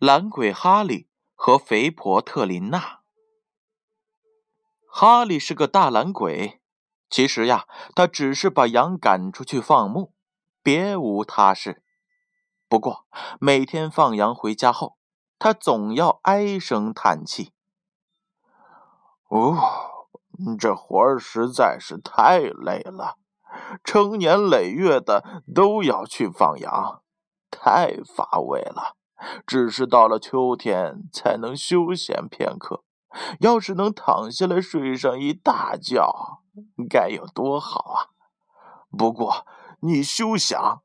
[0.00, 3.00] 懒鬼哈利和肥婆特琳娜。
[4.90, 6.62] 哈利是个大懒鬼，
[7.10, 10.14] 其实呀，他只是把羊赶出去放牧，
[10.62, 11.84] 别无他事。
[12.66, 13.06] 不过
[13.38, 14.96] 每天放羊回家后，
[15.38, 17.52] 他总要唉声叹气
[19.28, 20.08] ：“哦，
[20.58, 23.18] 这活儿实在是太累了，
[23.84, 27.02] 成年累月的都要去放羊，
[27.50, 28.96] 太乏味了。”
[29.46, 32.84] 只是到了秋天才能休闲片刻，
[33.40, 36.40] 要是能躺下来睡上一大觉，
[36.88, 37.96] 该有多好啊！
[38.96, 39.46] 不过
[39.80, 40.82] 你休想，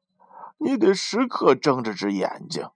[0.57, 2.69] 你得时刻睁着只眼睛，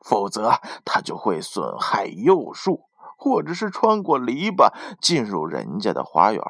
[0.00, 2.86] 否则它就会损害幼树，
[3.16, 6.42] 或者是穿过篱笆进入人家的花园，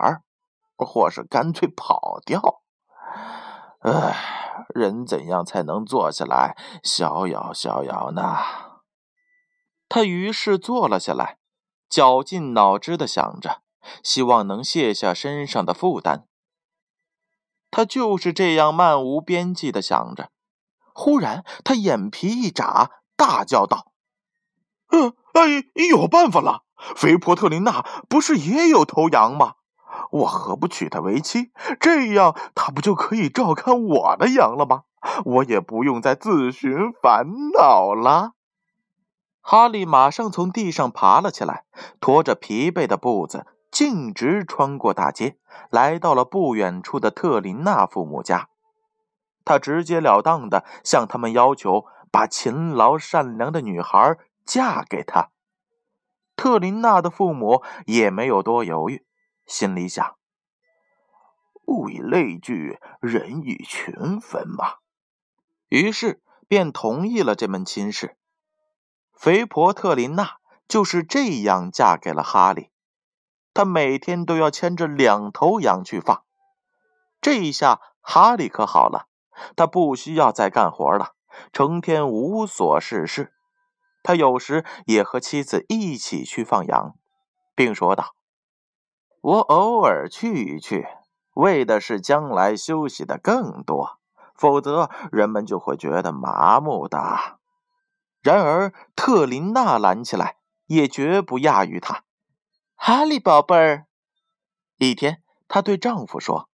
[0.76, 2.62] 或是干脆跑掉。
[3.80, 4.41] 唉。
[4.74, 8.36] 人怎样才能坐下来逍遥逍遥呢？
[9.88, 11.38] 他于是坐了下来，
[11.88, 13.62] 绞尽脑汁的想着，
[14.02, 16.26] 希望能卸下身上的负担。
[17.70, 20.30] 他就是这样漫无边际的想着，
[20.94, 23.92] 忽然他眼皮一眨，大叫道
[24.92, 26.64] ：“呃，哎，有办法了！
[26.96, 29.54] 肥婆特琳娜不是也有头羊吗？”
[30.10, 31.52] 我何不娶她为妻？
[31.80, 34.82] 这样她不就可以照看我的羊了吗？
[35.24, 38.32] 我也不用再自寻烦恼了。
[39.40, 41.64] 哈利马上从地上爬了起来，
[42.00, 45.36] 拖着疲惫的步子，径直穿过大街，
[45.70, 48.48] 来到了不远处的特琳娜父母家。
[49.44, 55.30] 他直截了当的向他们要求把勤劳善良的女孩嫁给他。
[56.36, 59.04] 特琳娜的父母也没有多犹豫。
[59.46, 60.16] 心里想
[61.66, 64.76] ：“物以类聚，人以群分嘛。”
[65.68, 68.16] 于是便同意了这门亲事。
[69.12, 70.36] 肥婆特琳娜
[70.68, 72.70] 就是这样嫁给了哈利。
[73.54, 76.24] 她每天都要牵着两头羊去放。
[77.20, 79.06] 这一下，哈利可好了，
[79.54, 81.14] 他不需要再干活了，
[81.52, 83.32] 成天无所事事。
[84.02, 86.96] 他有时也和妻子一起去放羊，
[87.54, 88.16] 并说道。
[89.22, 90.84] 我偶尔去一去，
[91.34, 94.00] 为的是将来休息的更多，
[94.34, 97.38] 否则人们就会觉得麻木的。
[98.20, 102.02] 然而特琳娜拦起来，也绝不亚于他。
[102.74, 103.86] 哈利宝贝儿，
[104.78, 106.48] 一天，她对丈夫说：“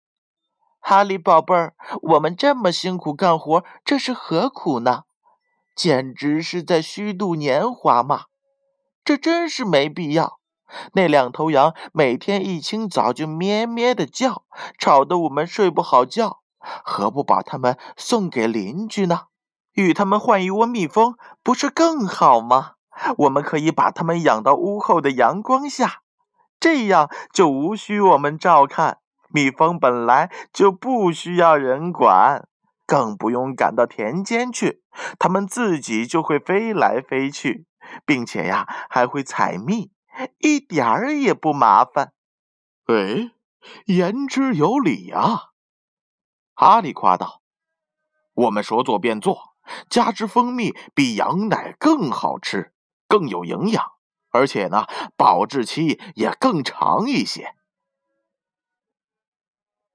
[0.82, 5.04] 哈利宝贝儿，我们这么辛苦干活，这是何苦呢？
[5.76, 8.26] 简直是在虚度年华嘛！
[9.04, 10.40] 这真是没必要。”
[10.94, 14.44] 那两头羊每天一清早就咩咩的叫，
[14.78, 16.42] 吵得我们睡不好觉。
[16.84, 19.26] 何不把它们送给邻居呢？
[19.74, 22.72] 与他们换一窝蜜蜂，不是更好吗？
[23.18, 26.02] 我们可以把它们养到屋后的阳光下，
[26.60, 29.00] 这样就无需我们照看。
[29.30, 32.48] 蜜蜂本来就不需要人管，
[32.88, 34.82] 更不用赶到田间去，
[35.20, 37.66] 它们自己就会飞来飞去，
[38.06, 39.92] 并且呀，还会采蜜。
[40.38, 42.14] 一点儿也不麻烦，
[42.86, 43.32] 哎，
[43.86, 45.52] 言之有理啊！
[46.54, 47.42] 哈利夸道
[48.34, 49.56] ：“我们说做便做，
[49.90, 52.74] 加之蜂蜜比羊奶更好吃，
[53.08, 53.84] 更有营养，
[54.30, 54.86] 而且呢，
[55.18, 57.56] 保质期也更长一些。”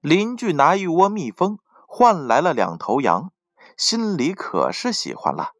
[0.01, 3.31] 邻居拿一窝蜜蜂换来了两头羊，
[3.77, 5.53] 心里可是喜欢了。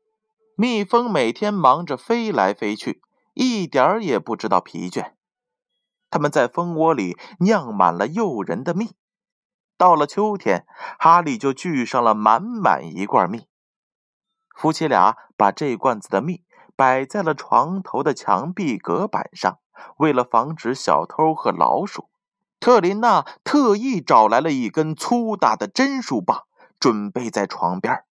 [0.56, 3.02] 蜜蜂每天忙着飞来飞去。
[3.34, 5.14] 一点儿也不知道疲倦，
[6.10, 8.92] 他们在蜂窝里酿满了诱人的蜜。
[9.78, 10.66] 到了秋天，
[11.00, 13.48] 哈利就聚上了满满一罐蜜。
[14.56, 16.44] 夫妻俩把这罐子的蜜
[16.76, 19.60] 摆在了床头的墙壁隔板上，
[19.98, 22.10] 为了防止小偷和老鼠，
[22.60, 26.44] 特琳娜特意找来了一根粗大的针树棒，
[26.80, 28.04] 准备在床边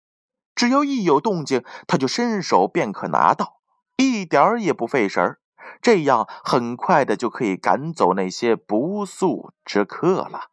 [0.55, 3.58] 只要一有动静，他就伸手便可拿到。
[4.01, 5.41] 一点儿也不费神儿，
[5.83, 10.51] 这样很快的就可以赶走那些不速之客了。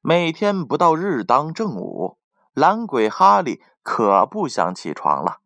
[0.00, 2.18] 每天不到日当正午，
[2.54, 5.42] 懒鬼哈利可不想起床了。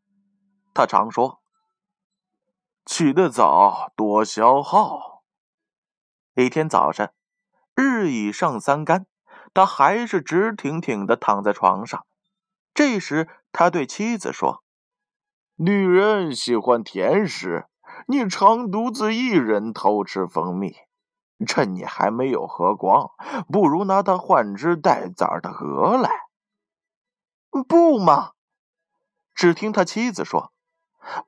[0.73, 1.43] 他常说
[2.87, 5.25] ：“起得早多消耗。”
[6.37, 7.13] 一天早晨，
[7.75, 9.07] 日已上三竿，
[9.53, 12.07] 他还是直挺挺的躺在床上。
[12.73, 14.63] 这时，他对妻子说。
[15.63, 17.67] 女人喜欢甜食，
[18.07, 20.75] 你常独自一人偷吃蜂蜜，
[21.47, 23.11] 趁你还没有喝光，
[23.53, 26.09] 不如拿它换只带崽的鹅来。
[27.69, 28.31] 不嘛！
[29.35, 30.51] 只听他妻子说：“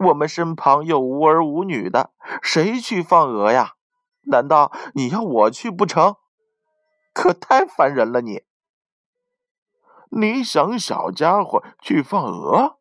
[0.08, 3.75] 我们身旁又无儿无女的，谁去放鹅呀？
[4.23, 6.17] 难道你要我去不成？
[7.12, 8.23] 可太烦人了！
[8.23, 8.44] 你，
[10.08, 12.78] 你想小家伙去放鹅？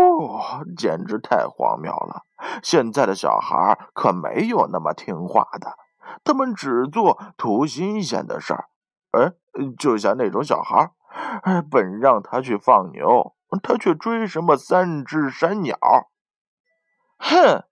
[0.00, 2.22] 哦，简直太荒谬了！
[2.62, 5.76] 现在的小孩可没有那么听话的，
[6.22, 8.68] 他们只做图新鲜的事儿。
[9.10, 9.32] 哎，
[9.76, 10.92] 就像那种小孩，
[11.42, 15.76] 哎，本让他去放牛，他却追什么三只山鸟。
[17.18, 17.64] 哼！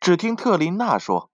[0.00, 1.30] 只听特琳娜说：“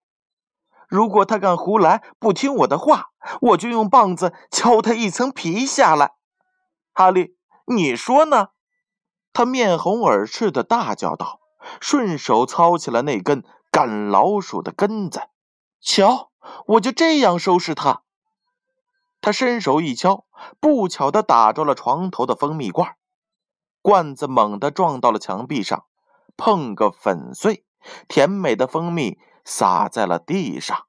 [0.88, 3.10] 如果他敢胡来，不听我的话，
[3.40, 6.14] 我就用棒子敲他一层皮下来。”
[6.92, 7.36] 哈利，
[7.66, 8.48] 你说呢？
[9.34, 11.40] 他面红耳赤的大叫道，
[11.80, 15.20] 顺手操起了那根赶老鼠的根子。
[15.80, 16.30] 瞧，
[16.66, 18.02] 我就这样收拾他。
[19.20, 20.24] 他伸手一敲，
[20.60, 22.96] 不巧的打着了床头的蜂蜜罐，
[23.82, 25.84] 罐子猛地撞到了墙壁上。
[26.36, 27.64] 碰个粉碎，
[28.08, 30.86] 甜美的蜂蜜洒在了地上。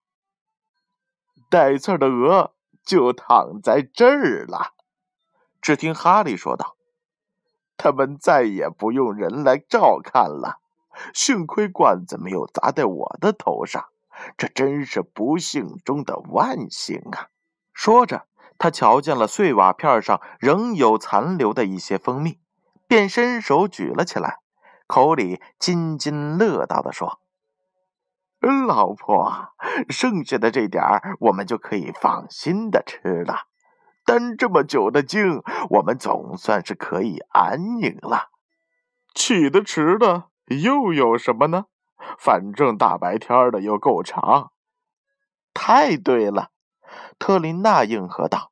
[1.50, 4.74] 带刺的鹅就躺在这儿了。
[5.62, 6.75] 只听哈利说道
[7.77, 10.60] ：“他们再也不用人来照看了。
[11.13, 13.86] 幸亏罐子没有砸在我的头上，
[14.38, 17.27] 这真是不幸中的万幸啊！”
[17.74, 18.27] 说着，
[18.57, 22.39] 他瞧见了碎瓦片上仍有残留的一些蜂蜜，
[22.88, 24.39] 便伸手举了起来。
[24.88, 27.19] 口里津津乐道地说
[28.68, 29.50] ：“老婆，
[29.89, 33.48] 剩下的这点儿，我们就可以放心的吃了。
[34.05, 35.41] 担这么久的惊，
[35.71, 38.29] 我们总算是可以安宁了。
[39.13, 41.65] 起得迟的又有什么呢？
[42.19, 44.51] 反正大白天的又够长。”
[45.53, 46.49] 太对了，
[47.17, 48.51] 特琳娜应和道：“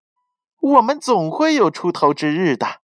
[0.60, 2.82] 我们总会有出头之日的。”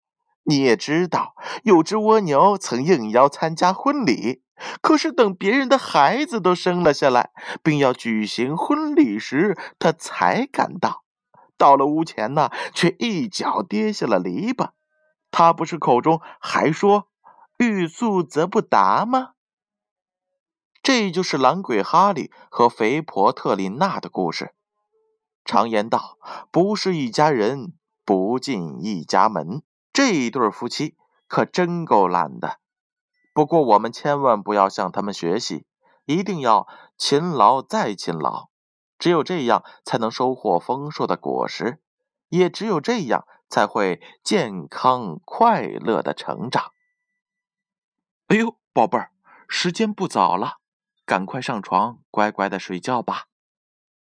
[0.45, 4.43] 你也知道，有只蜗牛曾应邀参加婚礼，
[4.81, 7.31] 可是等别人的孩子都生了下来，
[7.63, 11.02] 并要举行婚礼时，他才赶到。
[11.57, 14.71] 到了屋前呢，却一脚跌下了篱笆。
[15.31, 17.07] 他不是口中还说
[17.57, 19.31] “欲速则不达”吗？
[20.81, 24.53] 这就是懒鬼哈利和肥婆特琳娜的故事。
[25.45, 26.17] 常言道
[26.51, 27.73] ：“不是一家人，
[28.05, 29.63] 不进一家门。”
[29.93, 30.97] 这一对夫妻
[31.27, 32.57] 可真够懒的，
[33.31, 35.65] 不过我们千万不要向他们学习，
[36.05, 36.67] 一定要
[36.97, 38.49] 勤劳再勤劳，
[39.03, 41.81] 只有这样才能收获丰硕的果实，
[42.29, 46.71] 也只有这样才会健康快乐的成长。
[48.27, 49.11] 哎呦，宝贝儿，
[49.49, 50.59] 时间不早了，
[51.05, 53.25] 赶快上床，乖乖的睡觉吧，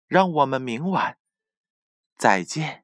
[0.06, 1.18] 让我们明晚
[2.16, 2.83] 再见。